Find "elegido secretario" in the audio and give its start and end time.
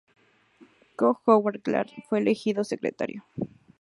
2.17-3.23